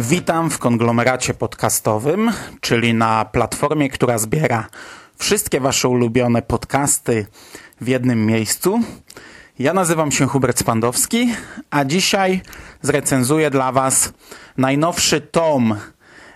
[0.00, 4.66] Witam w konglomeracie podcastowym, czyli na platformie, która zbiera
[5.18, 7.26] wszystkie Wasze ulubione podcasty
[7.80, 8.80] w jednym miejscu.
[9.58, 11.34] Ja nazywam się Hubert Spandowski,
[11.70, 12.40] a dzisiaj
[12.82, 14.12] zrecenzuję dla Was
[14.56, 15.76] najnowszy tom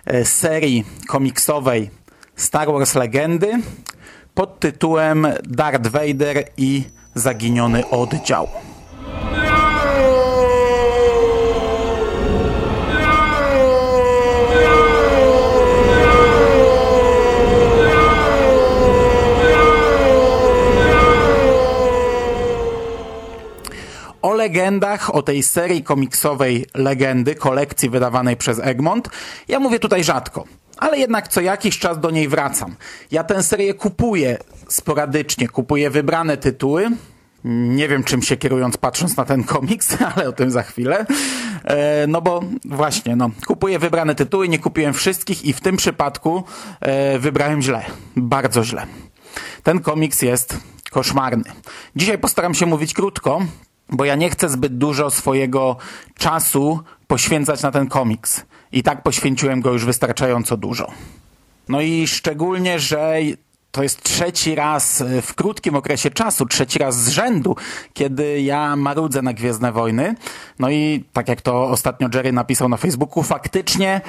[0.05, 1.89] e, serii komiksowej
[2.35, 3.61] Star Wars Legendy
[4.33, 6.83] pod tytułem Darth Vader i
[7.15, 8.47] Zaginiony Oddział.
[24.55, 29.09] Legendach, o tej serii komiksowej legendy, kolekcji wydawanej przez Egmont,
[29.47, 30.43] ja mówię tutaj rzadko,
[30.77, 32.75] ale jednak co jakiś czas do niej wracam.
[33.11, 36.89] Ja tę serię kupuję sporadycznie, kupuję wybrane tytuły.
[37.43, 41.05] Nie wiem, czym się kierując, patrząc na ten komiks, ale o tym za chwilę.
[41.63, 46.43] E, no bo właśnie, no, kupuję wybrane tytuły, nie kupiłem wszystkich i w tym przypadku
[46.81, 47.85] e, wybrałem źle.
[48.15, 48.85] Bardzo źle.
[49.63, 50.57] Ten komiks jest
[50.91, 51.43] koszmarny.
[51.95, 53.41] Dzisiaj postaram się mówić krótko,
[53.89, 55.77] bo ja nie chcę zbyt dużo swojego
[56.17, 58.45] czasu poświęcać na ten komiks.
[58.71, 60.91] I tak poświęciłem go już wystarczająco dużo.
[61.69, 63.19] No i szczególnie, że
[63.71, 67.55] to jest trzeci raz w krótkim okresie czasu, trzeci raz z rzędu,
[67.93, 70.15] kiedy ja marudzę na Gwiezdne Wojny.
[70.59, 74.01] No i tak jak to ostatnio Jerry napisał na Facebooku, faktycznie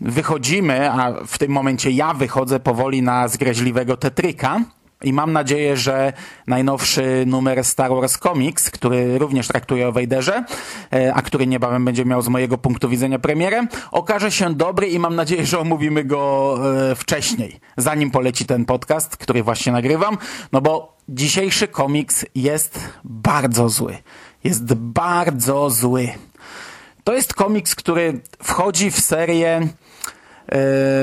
[0.00, 4.60] wychodzimy, a w tym momencie ja wychodzę powoli na zgreźliwego Tetryka.
[5.04, 6.12] I mam nadzieję, że
[6.46, 10.44] najnowszy numer Star Wars Comics, który również traktuje o Wejderze,
[11.14, 15.16] a który niebawem będzie miał z mojego punktu widzenia premierę, okaże się dobry i mam
[15.16, 16.58] nadzieję, że omówimy go
[16.90, 20.18] e, wcześniej, zanim poleci ten podcast, który właśnie nagrywam,
[20.52, 23.98] no bo dzisiejszy komiks jest bardzo zły.
[24.44, 26.08] Jest bardzo zły.
[27.04, 29.68] To jest komiks, który wchodzi w serię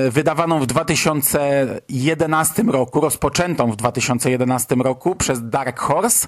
[0.09, 6.27] wydawaną w 2011 roku, rozpoczętą w 2011 roku przez Dark Horse,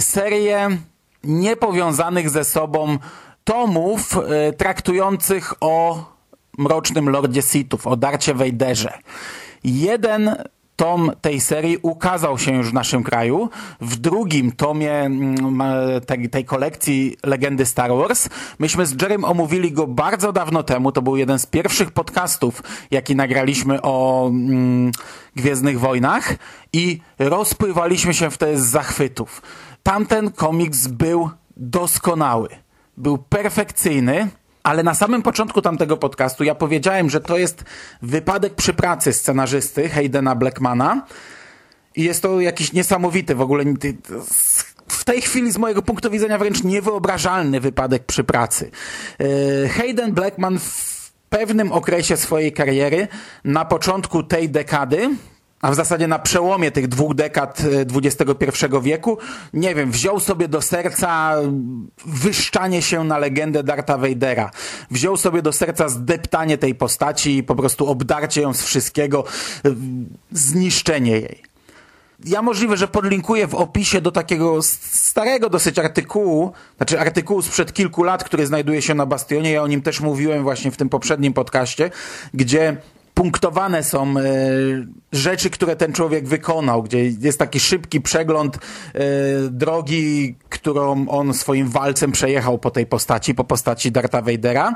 [0.00, 0.68] serię
[1.24, 2.98] niepowiązanych ze sobą
[3.44, 4.16] tomów
[4.56, 6.04] traktujących o
[6.58, 8.98] mrocznym Lordzie Sithów, o Darcie Vaderze.
[9.64, 10.36] Jeden
[10.78, 13.50] tom tej serii ukazał się już w naszym kraju.
[13.80, 15.10] W drugim tomie
[16.06, 18.28] tej, tej, kolekcji Legendy Star Wars
[18.58, 20.92] myśmy z Jerem omówili go bardzo dawno temu.
[20.92, 24.92] To był jeden z pierwszych podcastów, jaki nagraliśmy o mm,
[25.36, 26.34] Gwiezdnych Wojnach
[26.72, 29.42] i rozpływaliśmy się wtedy z zachwytów.
[29.82, 32.48] Tamten komiks był doskonały.
[32.96, 34.28] Był perfekcyjny.
[34.68, 37.64] Ale na samym początku tamtego podcastu ja powiedziałem, że to jest
[38.02, 41.06] wypadek przy pracy scenarzysty Haydena Blackmana
[41.96, 43.64] i jest to jakiś niesamowity w ogóle
[44.88, 48.70] w tej chwili z mojego punktu widzenia wręcz niewyobrażalny wypadek przy pracy.
[49.76, 53.08] Hayden Blackman w pewnym okresie swojej kariery
[53.44, 55.10] na początku tej dekady
[55.60, 57.62] a w zasadzie na przełomie tych dwóch dekad
[57.94, 59.18] XXI wieku,
[59.52, 61.34] nie wiem, wziął sobie do serca
[62.06, 64.50] wyszczanie się na legendę Darta Vadera.
[64.90, 69.24] Wziął sobie do serca zdeptanie tej postaci i po prostu obdarcie ją z wszystkiego,
[70.32, 71.42] zniszczenie jej.
[72.24, 78.02] Ja możliwe, że podlinkuję w opisie do takiego starego dosyć artykułu, znaczy artykułu sprzed kilku
[78.02, 79.50] lat, który znajduje się na Bastionie.
[79.50, 81.90] Ja o nim też mówiłem właśnie w tym poprzednim podcaście,
[82.34, 82.76] gdzie
[83.18, 84.22] punktowane są e,
[85.12, 88.60] rzeczy, które ten człowiek wykonał, gdzie jest taki szybki przegląd e,
[89.50, 94.74] drogi, którą on swoim walcem przejechał po tej postaci, po postaci Darta Vadera.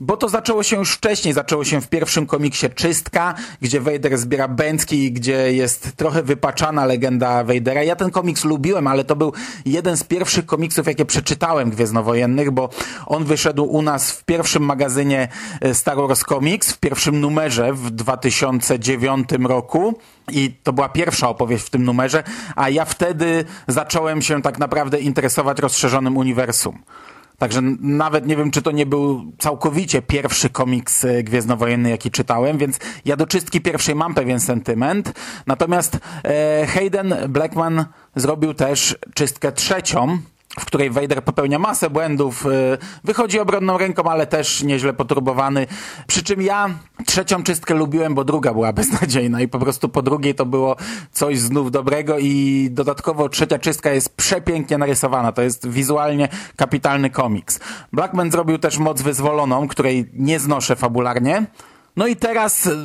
[0.00, 4.48] Bo to zaczęło się już wcześniej, zaczęło się w pierwszym komiksie Czystka, gdzie Vader zbiera
[4.48, 7.82] bęcki, gdzie jest trochę wypaczana legenda Vadera.
[7.82, 9.32] Ja ten komiks lubiłem, ale to był
[9.66, 12.68] jeden z pierwszych komiksów, jakie przeczytałem Gwiezdnowojennych, bo
[13.06, 15.28] on wyszedł u nas w pierwszym magazynie
[15.72, 19.98] Star Wars Comics, w pierwszym numerze w 2009 roku.
[20.30, 22.22] I to była pierwsza opowieść w tym numerze,
[22.56, 26.78] a ja wtedy zacząłem się tak naprawdę interesować rozszerzonym uniwersum.
[27.38, 32.78] Także nawet nie wiem, czy to nie był całkowicie pierwszy komiks Gwiezdnowojenny, jaki czytałem, więc
[33.04, 35.12] ja do czystki pierwszej mam pewien sentyment.
[35.46, 37.84] Natomiast e, Hayden Blackman
[38.16, 40.18] zrobił też czystkę trzecią,
[40.58, 45.66] w której Vader popełnia masę błędów, y, wychodzi obronną ręką, ale też nieźle poturbowany.
[46.06, 46.70] Przy czym ja
[47.06, 50.76] trzecią czystkę lubiłem, bo druga była beznadziejna i po prostu po drugiej to było
[51.12, 55.32] coś znów dobrego i dodatkowo trzecia czystka jest przepięknie narysowana.
[55.32, 57.60] To jest wizualnie kapitalny komiks.
[57.92, 61.46] Blackman zrobił też Moc Wyzwoloną, której nie znoszę fabularnie.
[61.96, 62.76] No i teraz y,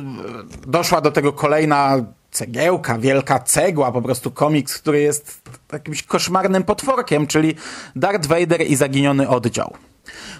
[0.66, 1.96] doszła do tego kolejna
[2.34, 5.42] cegiełka, wielka cegła, po prostu komiks, który jest
[5.72, 7.54] jakimś koszmarnym potworkiem, czyli
[7.96, 9.74] Darth Vader i zaginiony oddział.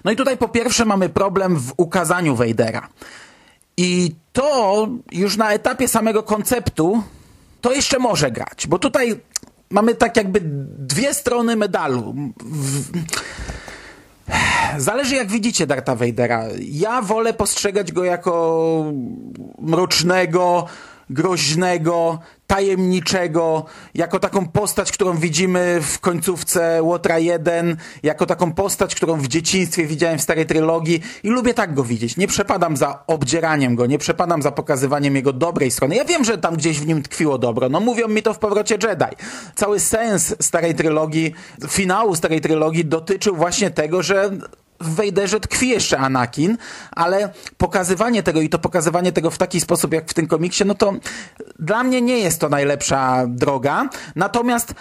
[0.04, 2.88] No i tutaj po pierwsze mamy problem w ukazaniu Vadera.
[3.76, 7.02] I to już na etapie samego konceptu
[7.60, 9.20] to jeszcze może grać, bo tutaj
[9.70, 10.40] mamy tak jakby
[10.78, 12.14] dwie strony medalu.
[14.78, 16.44] Zależy jak widzicie Darta Vadera.
[16.60, 18.92] Ja wolę postrzegać go jako
[19.58, 20.66] mrocznego,
[21.14, 23.64] groźnego, tajemniczego,
[23.94, 29.86] jako taką postać, którą widzimy w końcówce Łotra 1, jako taką postać, którą w dzieciństwie
[29.86, 32.16] widziałem w starej trylogii i lubię tak go widzieć.
[32.16, 35.96] Nie przepadam za obdzieraniem go, nie przepadam za pokazywaniem jego dobrej strony.
[35.96, 37.68] Ja wiem, że tam gdzieś w nim tkwiło dobro.
[37.68, 39.16] No mówią mi to w powrocie Jedi.
[39.54, 41.34] Cały sens starej trylogii,
[41.68, 44.30] finału starej trylogii dotyczył właśnie tego, że
[44.84, 46.56] w Wejderze tkwi jeszcze Anakin,
[46.90, 50.74] ale pokazywanie tego i to pokazywanie tego w taki sposób jak w tym komiksie, no
[50.74, 50.92] to
[51.58, 53.88] dla mnie nie jest to najlepsza droga.
[54.16, 54.74] Natomiast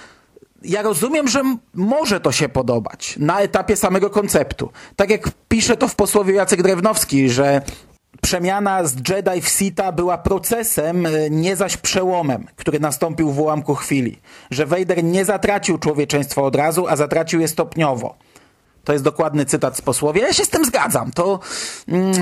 [0.63, 4.71] ja rozumiem, że może to się podobać na etapie samego konceptu.
[4.95, 7.61] Tak jak pisze to w posłowie Jacek Drewnowski, że
[8.21, 13.75] przemiana z Jedi w Sita była procesem, e, nie zaś przełomem, który nastąpił w ułamku
[13.75, 14.19] chwili.
[14.51, 18.15] Że Vader nie zatracił człowieczeństwa od razu, a zatracił je stopniowo.
[18.83, 20.21] To jest dokładny cytat z posłowie.
[20.21, 21.12] Ja się z tym zgadzam.
[21.12, 21.39] To.
[21.88, 22.13] Mm,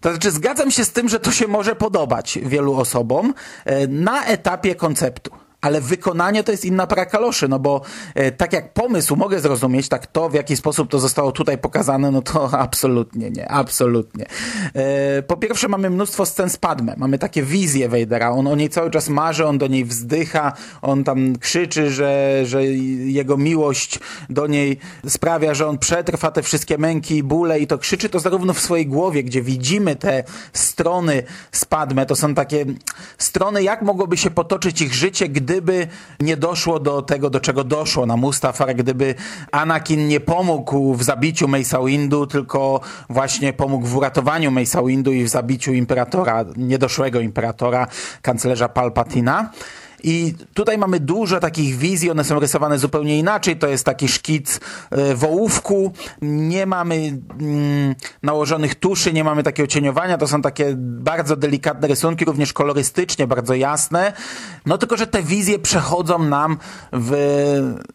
[0.00, 3.34] to znaczy, zgadzam się z tym, że to się może podobać wielu osobom
[3.64, 5.30] e, na etapie konceptu
[5.62, 7.80] ale wykonanie to jest inna para kaloszy, no bo
[8.14, 12.10] e, tak jak pomysł mogę zrozumieć, tak to w jaki sposób to zostało tutaj pokazane,
[12.10, 14.26] no to absolutnie nie, absolutnie.
[14.74, 18.68] E, po pierwsze mamy mnóstwo scen z Padme, mamy takie wizje Vadera, on o niej
[18.68, 23.98] cały czas marzy, on do niej wzdycha, on tam krzyczy, że, że jego miłość
[24.30, 24.78] do niej
[25.08, 28.60] sprawia, że on przetrwa te wszystkie męki i bóle i to krzyczy to zarówno w
[28.60, 31.22] swojej głowie, gdzie widzimy te strony
[31.52, 32.64] z Padme, to są takie
[33.18, 35.86] strony, jak mogłoby się potoczyć ich życie, gdy gdyby
[36.20, 39.14] nie doszło do tego, do czego doszło na Mustafar, gdyby
[39.52, 45.24] Anakin nie pomógł w zabiciu Mace'a Windu, tylko właśnie pomógł w uratowaniu Mace'a Windu i
[45.24, 47.86] w zabiciu imperatora, niedoszłego imperatora,
[48.22, 49.50] kanclerza Palpatina.
[50.04, 53.56] I tutaj mamy dużo takich wizji, one są rysowane zupełnie inaczej.
[53.56, 54.60] To jest taki szkic
[54.90, 56.94] e, wołówku, nie mamy
[57.40, 63.26] mm, nałożonych tuszy, nie mamy takiego cieniowania, to są takie bardzo delikatne rysunki, również kolorystycznie
[63.26, 64.12] bardzo jasne.
[64.66, 66.58] No tylko, że te wizje przechodzą nam
[66.92, 67.12] w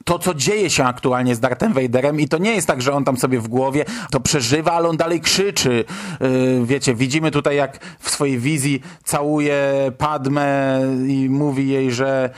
[0.06, 3.04] to, co dzieje się aktualnie z Darthem Vaderem i to nie jest tak, że on
[3.04, 5.86] tam sobie w głowie to przeżywa, ale on dalej krzyczy.
[6.19, 12.29] Yy, wiecie, widzimy tutaj jak w swojej wizji całuje Padmę i mówi jej, że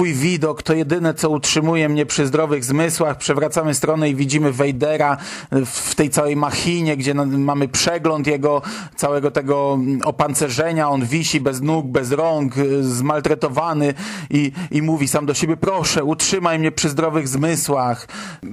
[0.00, 3.16] twój widok to jedyne, co utrzymuje mnie przy zdrowych zmysłach.
[3.18, 5.16] Przewracamy stronę i widzimy Wejdera
[5.66, 8.62] w tej całej machinie, gdzie mamy przegląd jego
[8.96, 10.90] całego tego opancerzenia.
[10.90, 13.94] On wisi bez nóg, bez rąk, zmaltretowany
[14.30, 18.08] i, i mówi sam do siebie, proszę, utrzymaj mnie przy zdrowych zmysłach.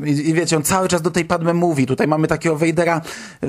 [0.06, 1.86] I, i wiecie, on cały czas do tej Padme mówi.
[1.86, 3.02] Tutaj mamy takiego Wejdera
[3.44, 3.48] y,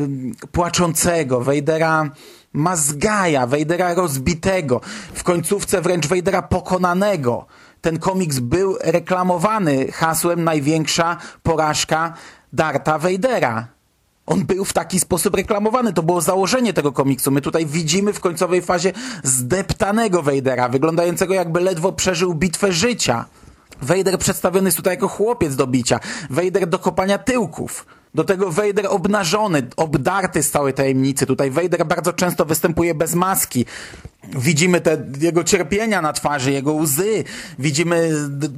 [0.53, 2.11] płaczącego, Wejdera
[2.53, 4.81] Mazgaja, Wejdera rozbitego,
[5.15, 7.47] w końcówce wręcz Wejdera pokonanego.
[7.81, 12.15] Ten komiks był reklamowany hasłem największa porażka
[12.53, 13.69] Darta Wejdera.
[14.27, 15.93] On był w taki sposób reklamowany.
[15.93, 17.31] To było założenie tego komiksu.
[17.31, 18.93] My tutaj widzimy w końcowej fazie
[19.23, 23.25] zdeptanego Wejdera, wyglądającego jakby ledwo przeżył bitwę życia.
[23.83, 26.01] Wejder przedstawiony jest tutaj jako chłopiec do bicia.
[26.31, 27.87] Wejder do kopania tyłków.
[28.15, 31.27] Do tego Vader obnażony, obdarty z całej tajemnicy.
[31.27, 33.67] Tutaj Vader bardzo często występuje bez maski.
[34.37, 37.25] Widzimy te jego cierpienia na twarzy, jego łzy,
[37.59, 38.13] widzimy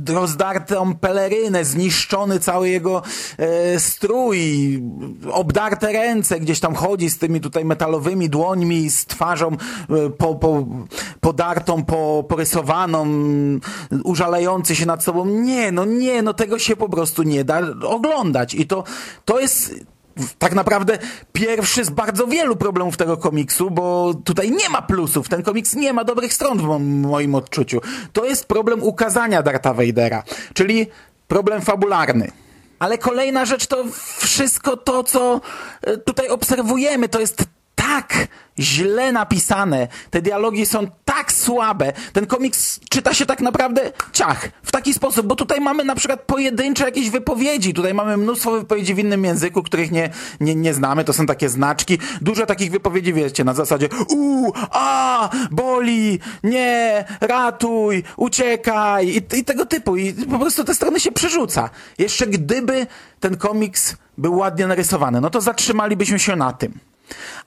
[0.09, 3.03] rozdartą pelerynę, zniszczony cały jego
[3.39, 4.39] e, strój,
[5.33, 10.67] obdarte ręce, gdzieś tam chodzi z tymi tutaj metalowymi dłońmi, z twarzą e, po, po,
[11.21, 13.07] podartą, po, porysowaną,
[14.05, 15.25] użalający się nad sobą.
[15.25, 18.55] Nie, no nie, no tego się po prostu nie da oglądać.
[18.55, 18.85] I to,
[19.25, 19.75] to jest
[20.39, 20.99] tak naprawdę
[21.33, 25.29] pierwszy z bardzo wielu problemów tego komiksu, bo tutaj nie ma plusów.
[25.29, 27.81] Ten komiks nie ma dobrych stron w moim odczuciu.
[28.13, 30.23] To jest problem ukazania Darta Vadera,
[30.55, 30.87] czyli
[31.29, 32.31] problem fabularny.
[32.79, 33.85] Ale kolejna rzecz to
[34.19, 35.41] wszystko to, co
[36.05, 37.45] tutaj obserwujemy, to jest
[37.91, 38.29] tak
[38.59, 39.89] źle napisane.
[40.11, 41.93] Te dialogi są tak słabe.
[42.13, 46.23] Ten komiks czyta się tak naprawdę ciach, w taki sposób, bo tutaj mamy na przykład
[46.23, 51.05] pojedyncze jakieś wypowiedzi, tutaj mamy mnóstwo wypowiedzi w innym języku, których nie, nie, nie znamy,
[51.05, 51.99] to są takie znaczki.
[52.21, 59.67] Dużo takich wypowiedzi, wiecie, na zasadzie u, a, boli, nie, ratuj, uciekaj i, i tego
[59.67, 59.97] typu.
[59.97, 61.71] I po prostu te strony się przerzuca.
[61.99, 62.87] Jeszcze gdyby
[63.21, 66.90] ten komiks był ładnie narysowany, no to zatrzymalibyśmy się na tym.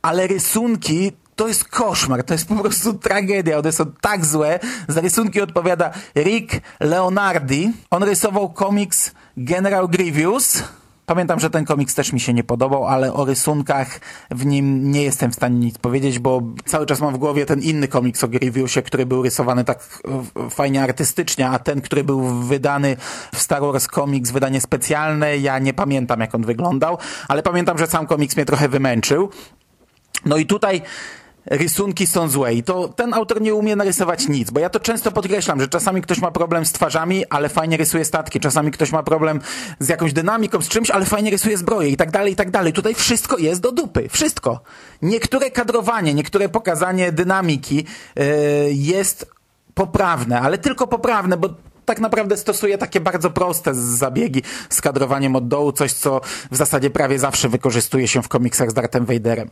[0.02, 4.60] Ale rysunki to jest koszmar, to jest po prostu tragedia, one są tak złe.
[4.88, 7.72] Za rysunki odpowiada Rick Leonardi.
[7.90, 10.64] On rysował komiks General Grievous.
[11.06, 14.00] Pamiętam, że ten komiks też mi się nie podobał, ale o rysunkach
[14.32, 17.60] w nim nie jestem w stanie nic powiedzieć, bo cały czas mam w głowie ten
[17.60, 20.02] inny komiks o Grievousie, który był rysowany tak
[20.50, 22.98] fajnie artystycznie, a ten, który był wydany
[23.36, 27.88] w Star Wars Comics, wydanie specjalne, ja nie pamiętam jak on wyglądał, ale pamiętam, że
[27.88, 29.30] sam komiks mnie trochę wymęczył.
[30.26, 30.82] No i tutaj
[31.46, 35.12] rysunki są złe i to ten autor nie umie narysować nic, bo ja to często
[35.12, 39.04] podkreślam, że czasami ktoś ma problem z twarzami, ale fajnie rysuje statki, czasami ktoś ma
[39.04, 39.42] problem
[39.80, 42.74] z jakąś dynamiką, z czymś, ale fajnie rysuje zbroję i tak dalej, i tak dalej.
[42.74, 44.60] Tutaj wszystko jest do dupy, wszystko.
[45.02, 47.86] Niektóre kadrowanie, niektóre pokazanie dynamiki
[48.16, 48.26] yy,
[48.70, 49.32] jest
[49.74, 51.50] poprawne, ale tylko poprawne, bo
[51.86, 56.22] tak naprawdę stosuje takie bardzo proste zabiegi z kadrowaniem od dołu, coś co
[56.52, 59.50] w zasadzie prawie zawsze wykorzystuje się w komiksach z Darthem Vaderem.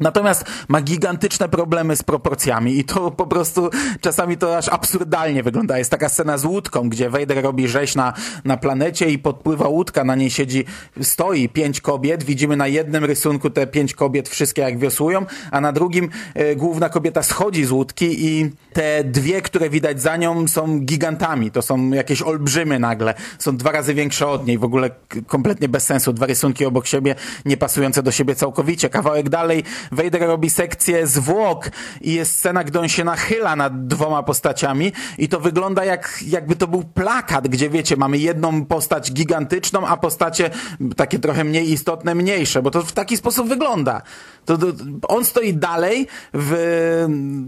[0.00, 5.78] Natomiast ma gigantyczne problemy z proporcjami i to po prostu czasami to aż absurdalnie wygląda.
[5.78, 8.12] Jest taka scena z łódką, gdzie Vader robi rzeź na,
[8.44, 10.64] na planecie i podpływa łódka, na niej siedzi,
[11.02, 15.72] stoi pięć kobiet, widzimy na jednym rysunku te pięć kobiet wszystkie jak wiosłują, a na
[15.72, 20.80] drugim e, główna kobieta schodzi z łódki i te dwie, które widać za nią są
[20.80, 24.90] gigantami, to są jakieś olbrzymy nagle, są dwa razy większe od niej, w ogóle
[25.26, 27.14] kompletnie bez sensu, dwa rysunki obok siebie,
[27.44, 28.88] nie pasujące do siebie całkowicie.
[28.88, 31.70] Kawałek dalej Vader robi sekcję zwłok
[32.00, 36.56] i jest scena, gdy on się nachyla nad dwoma postaciami i to wygląda jak, jakby
[36.56, 40.50] to był plakat, gdzie wiecie, mamy jedną postać gigantyczną, a postacie
[40.96, 44.02] takie trochę mniej istotne, mniejsze, bo to w taki sposób wygląda.
[44.44, 44.72] To, to
[45.08, 46.52] on stoi dalej w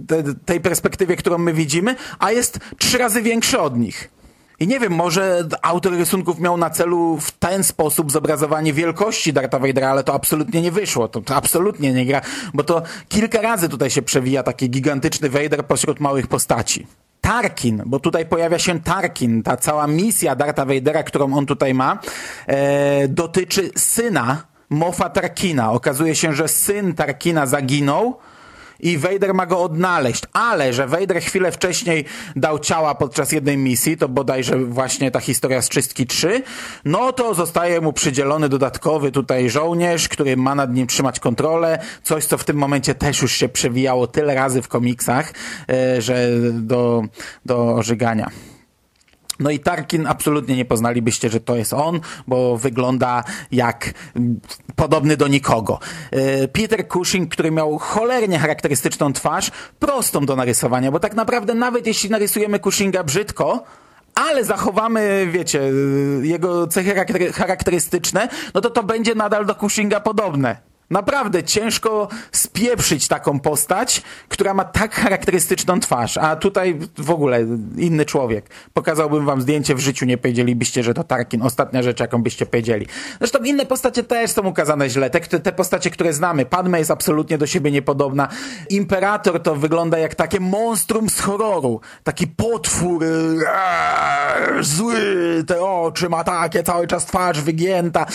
[0.08, 4.21] te, tej perspektywie, którą my widzimy, a jest trzy razy większy od nich.
[4.60, 9.58] I nie wiem, może autor rysunków miał na celu w ten sposób zobrazowanie wielkości Darta
[9.58, 11.08] Vadera, ale to absolutnie nie wyszło.
[11.08, 12.20] To, to absolutnie nie gra,
[12.54, 16.86] bo to kilka razy tutaj się przewija taki gigantyczny Vader pośród małych postaci.
[17.20, 21.98] Tarkin, bo tutaj pojawia się Tarkin, ta cała misja Darta Vadera, którą on tutaj ma,
[22.46, 25.72] e, dotyczy syna Mofa Tarkina.
[25.72, 28.18] Okazuje się, że syn Tarkina zaginął,
[28.82, 32.04] i Vader ma go odnaleźć, ale że Vader chwilę wcześniej
[32.36, 36.42] dał ciała podczas jednej misji, to bodajże właśnie ta historia z Czystki 3,
[36.84, 42.24] no to zostaje mu przydzielony dodatkowy tutaj żołnierz, który ma nad nim trzymać kontrolę, coś
[42.24, 45.32] co w tym momencie też już się przewijało tyle razy w komiksach,
[45.68, 47.02] e, że do,
[47.46, 48.30] do ożygania.
[49.40, 53.94] No i Tarkin absolutnie nie poznalibyście, że to jest on, bo wygląda jak
[54.76, 55.78] podobny do nikogo.
[56.10, 61.86] E, Peter Cushing, który miał cholernie charakterystyczną twarz, prostą do narysowania, bo tak naprawdę nawet
[61.86, 63.64] jeśli narysujemy Cushinga brzydko,
[64.14, 65.60] ale zachowamy, wiecie,
[66.22, 66.94] jego cechy
[67.32, 70.71] charakterystyczne, no to to będzie nadal do Cushinga podobne.
[70.92, 77.46] Naprawdę ciężko spieprzyć taką postać, która ma tak charakterystyczną twarz, a tutaj w ogóle
[77.76, 78.50] inny człowiek.
[78.72, 81.42] Pokazałbym wam zdjęcie w życiu, nie powiedzielibyście, że to Tarkin.
[81.42, 82.86] Ostatnia rzecz, jaką byście powiedzieli.
[83.18, 85.10] Zresztą inne postacie też są ukazane źle.
[85.10, 86.46] Te, te postacie, które znamy.
[86.46, 88.28] Padme jest absolutnie do siebie niepodobna.
[88.70, 91.80] Imperator to wygląda jak takie monstrum z horroru.
[92.04, 94.94] Taki potwór, ee, zły,
[95.46, 98.06] te oczy ma takie, cały czas twarz wygięta.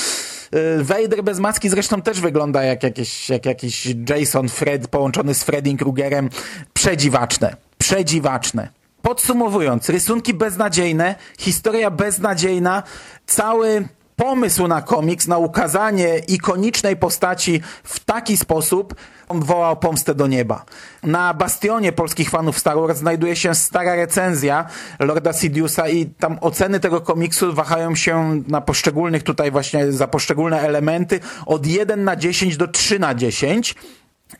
[0.55, 5.43] Y, Vader bez maski zresztą też wygląda jak jakiś, jak jakiś Jason Fred połączony z
[5.43, 6.29] Freddym Krugerem.
[6.73, 7.55] Przedziwaczne.
[7.77, 8.69] Przedziwaczne.
[9.01, 12.83] Podsumowując, rysunki beznadziejne, historia beznadziejna,
[13.25, 18.95] cały pomysł na komiks, na ukazanie ikonicznej postaci w taki sposób
[19.29, 20.65] wołał pomstę do nieba.
[21.03, 24.65] Na bastionie polskich fanów Star Wars znajduje się stara recenzja
[24.99, 30.61] Lorda Sidiousa i tam oceny tego komiksu wahają się na poszczególnych tutaj właśnie za poszczególne
[30.61, 33.75] elementy od 1 na 10 do 3 na 10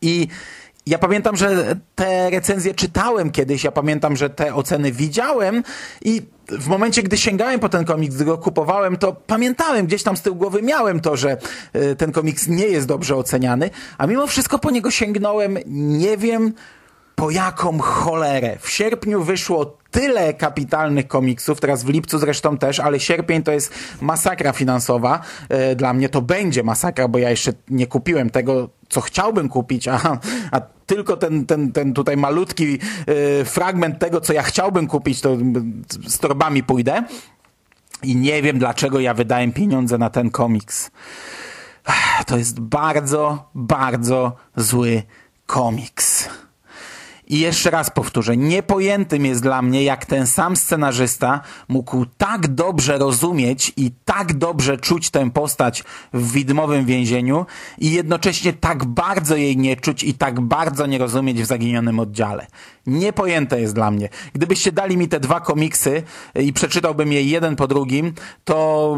[0.02, 0.28] i
[0.88, 5.64] ja pamiętam, że te recenzje czytałem kiedyś, ja pamiętam, że te oceny widziałem
[6.02, 10.18] i w momencie, gdy sięgałem po ten komiks, gdy go kupowałem, to pamiętałem, gdzieś tam
[10.18, 11.38] z tyłu głowy miałem to, że
[11.76, 16.54] y, ten komiks nie jest dobrze oceniany, a mimo wszystko po niego sięgnąłem, nie wiem
[17.20, 18.58] Po jaką cholerę?
[18.60, 23.74] W sierpniu wyszło tyle kapitalnych komiksów, teraz w lipcu zresztą też, ale sierpień to jest
[24.02, 25.22] masakra finansowa.
[25.50, 29.88] E, Dla mnie to będzie masakra, bo ja jeszcze nie kupiłem tego, co chciałbym kupić,
[29.88, 30.18] a,
[30.52, 32.80] a tylko ten, ten, ten tutaj malutki
[33.42, 35.38] e, fragment tego, co ja chciałbym kupić, to
[36.08, 37.04] z torbami pójdę.
[38.04, 40.92] I nie wiem, dlaczego ja wydałem pieniądze na ten komiks.
[42.28, 45.04] To jest bardzo, bardzo zły
[45.46, 46.30] komiks.
[47.30, 52.98] I jeszcze raz powtórzę, niepojętym jest dla mnie, jak ten sam scenarzysta mógł tak dobrze
[52.98, 57.46] rozumieć i tak dobrze czuć tę postać w widmowym więzieniu
[57.78, 62.48] i jednocześnie tak bardzo jej nie czuć i tak bardzo nie rozumieć w zaginionym oddziale.
[62.86, 64.10] Niepojęte jest dla mnie.
[64.34, 66.04] Gdybyście dali mi te dwa komiksy
[66.36, 68.98] i przeczytałbym je jeden po drugim, to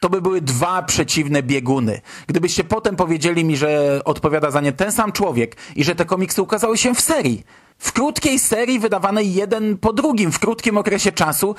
[0.00, 2.00] to by były dwa przeciwne bieguny.
[2.26, 6.42] Gdybyście potem powiedzieli mi, że odpowiada za nie ten sam człowiek i że te komiksy
[6.42, 7.44] ukazały się w serii,
[7.78, 11.54] w krótkiej serii wydawanej jeden po drugim, w krótkim okresie czasu,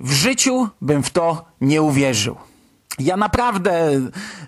[0.00, 2.36] w życiu bym w to nie uwierzył.
[3.00, 4.00] Ja naprawdę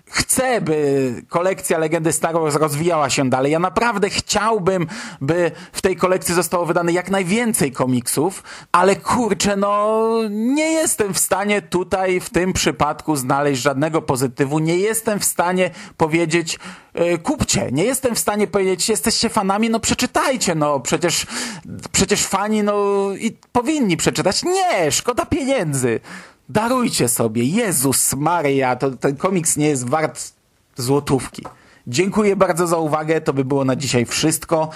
[0.05, 3.51] chcę, by kolekcja Legendy Star Wars rozwijała się dalej.
[3.51, 4.87] Ja naprawdę chciałbym,
[5.21, 11.19] by w tej kolekcji zostało wydane jak najwięcej komiksów, ale kurczę, no nie jestem w
[11.19, 14.59] stanie tutaj w tym przypadku znaleźć żadnego pozytywu.
[14.59, 16.59] Nie jestem w stanie powiedzieć
[16.93, 17.69] e, kupcie.
[17.71, 21.25] Nie jestem w stanie powiedzieć, jesteście fanami, no przeczytajcie, no przecież,
[21.91, 22.75] przecież fani, no
[23.19, 24.43] i powinni przeczytać.
[24.43, 25.99] Nie, szkoda pieniędzy.
[26.49, 30.33] Darujcie sobie, Jezus Maria, to ten komiks nie jest wart
[30.77, 31.43] złotówki.
[31.87, 34.69] Dziękuję bardzo za uwagę, to by było na dzisiaj wszystko.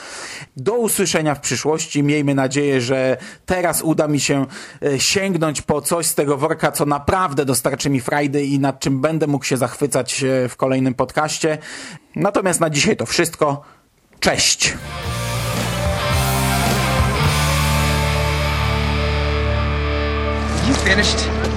[0.58, 2.04] Do usłyszenia w przyszłości.
[2.04, 4.46] Miejmy nadzieję, że teraz uda mi się
[4.84, 9.02] e, sięgnąć po coś z tego worka, co naprawdę dostarczy mi frajdy i nad czym
[9.02, 11.58] będę mógł się zachwycać e, w kolejnym podcaście.
[12.16, 13.62] Natomiast na dzisiaj to wszystko.
[14.20, 14.74] Cześć!
[20.68, 21.57] You finished?